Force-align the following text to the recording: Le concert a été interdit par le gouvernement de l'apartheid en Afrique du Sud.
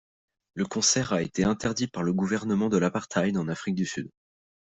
Le 0.55 0.65
concert 0.65 1.13
a 1.13 1.21
été 1.21 1.43
interdit 1.43 1.85
par 1.85 2.01
le 2.01 2.11
gouvernement 2.11 2.69
de 2.69 2.77
l'apartheid 2.79 3.37
en 3.37 3.47
Afrique 3.47 3.75
du 3.75 3.85
Sud. 3.85 4.09